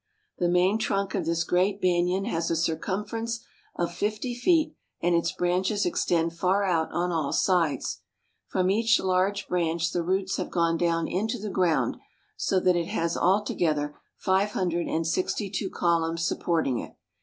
[0.39, 3.41] The main trunk of this great banyan has a circumference
[3.75, 8.01] of fifty feet, and its branches extend far out on all sides.
[8.47, 11.97] From each large branch the roots have gone down into the ground,
[12.35, 16.95] so that it has all together five hundred and sixty two columns supporting it.